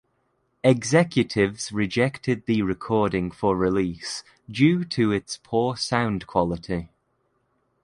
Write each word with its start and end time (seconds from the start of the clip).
Executives 0.63 1.71
rejected 1.71 2.47
the 2.47 2.63
recording 2.63 3.29
for 3.29 3.55
release 3.55 4.23
due 4.49 4.83
to 4.83 5.11
its 5.11 5.37
poor 5.43 5.77
sound 5.77 6.25
quality. 6.25 6.89